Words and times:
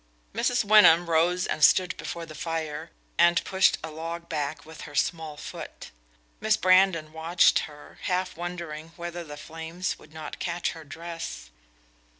Mrs. 0.33 0.63
Wyndham 0.63 1.07
rose 1.11 1.45
and 1.45 1.63
stood 1.63 1.95
before 1.95 2.25
the 2.25 2.33
fire, 2.33 2.89
and 3.19 3.43
pushed 3.43 3.77
a 3.83 3.91
log 3.91 4.27
back 4.27 4.65
with 4.65 4.81
her 4.89 4.95
small 4.95 5.37
foot. 5.37 5.91
Miss 6.39 6.57
Brandon 6.57 7.13
watched 7.13 7.59
her, 7.69 7.99
half 8.05 8.35
wondering 8.35 8.93
whether 8.95 9.23
the 9.23 9.37
flames 9.37 9.99
would 9.99 10.11
not 10.11 10.39
catch 10.39 10.71
her 10.71 10.83
dress. 10.83 11.51